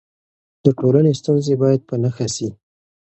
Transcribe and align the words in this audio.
د 0.63 0.65
ټولنې 0.79 1.11
ستونزې 1.19 1.55
باید 1.61 1.81
په 1.89 1.95
نښه 2.01 2.27
سي. 2.35 2.49